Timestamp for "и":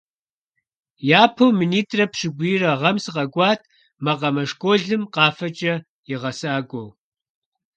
6.13-6.15